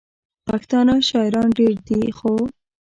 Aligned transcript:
پښتانه 0.47 0.93
شاعران 1.09 1.49
ډېر 1.57 1.75
دي، 1.87 2.01
خو: 2.17 2.33